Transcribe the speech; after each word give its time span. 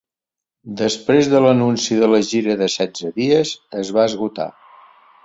Després 0.79 1.27
l’anunci 1.43 1.97
de 2.03 2.09
la 2.13 2.21
gira 2.29 2.55
de 2.63 2.71
setze 2.77 3.13
dies, 3.21 3.53
es 3.83 3.93
va 3.99 4.07
esgotar. 4.13 4.49